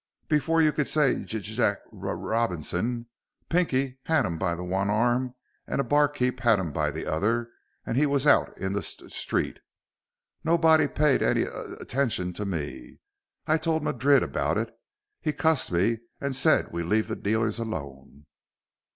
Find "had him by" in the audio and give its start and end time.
4.05-4.55, 6.39-6.89